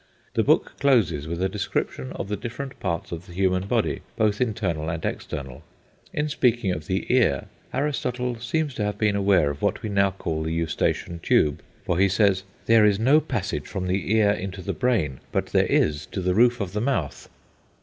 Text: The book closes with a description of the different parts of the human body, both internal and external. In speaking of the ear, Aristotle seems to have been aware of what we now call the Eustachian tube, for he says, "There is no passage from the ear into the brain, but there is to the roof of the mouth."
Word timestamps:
The 0.33 0.41
book 0.43 0.73
closes 0.79 1.27
with 1.27 1.43
a 1.43 1.47
description 1.47 2.11
of 2.13 2.27
the 2.27 2.35
different 2.35 2.79
parts 2.79 3.11
of 3.11 3.27
the 3.27 3.33
human 3.33 3.67
body, 3.67 4.01
both 4.17 4.41
internal 4.41 4.89
and 4.89 5.05
external. 5.05 5.61
In 6.11 6.27
speaking 6.27 6.71
of 6.71 6.87
the 6.87 7.05
ear, 7.15 7.45
Aristotle 7.71 8.39
seems 8.39 8.73
to 8.73 8.83
have 8.83 8.97
been 8.97 9.15
aware 9.15 9.51
of 9.51 9.61
what 9.61 9.83
we 9.83 9.89
now 9.89 10.09
call 10.09 10.41
the 10.41 10.53
Eustachian 10.53 11.19
tube, 11.19 11.61
for 11.85 11.99
he 11.99 12.09
says, 12.09 12.41
"There 12.65 12.83
is 12.83 12.97
no 12.97 13.19
passage 13.19 13.67
from 13.67 13.85
the 13.85 14.11
ear 14.15 14.31
into 14.31 14.63
the 14.63 14.73
brain, 14.73 15.19
but 15.31 15.45
there 15.53 15.67
is 15.67 16.07
to 16.07 16.21
the 16.21 16.33
roof 16.33 16.59
of 16.61 16.73
the 16.73 16.81
mouth." 16.81 17.29